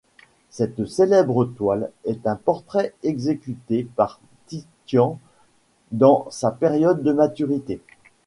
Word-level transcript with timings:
Cette 0.49 0.85
célèbre 0.87 1.45
toile 1.45 1.91
est 2.05 2.25
un 2.25 2.35
portrait 2.35 2.95
exécuté 3.03 3.83
par 3.95 4.19
Titien 4.47 5.19
dans 5.91 6.25
sa 6.31 6.49
période 6.49 7.03
de 7.03 7.13
maturité. 7.13 7.79